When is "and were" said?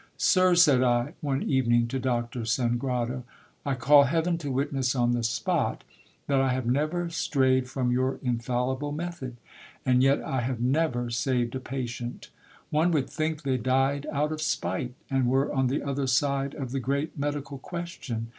15.11-15.53